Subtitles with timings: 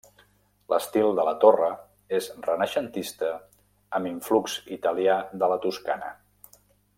[0.73, 1.67] L'estil de la torre
[2.19, 3.29] és renaixentista
[3.99, 6.11] amb influx italià de la Toscana.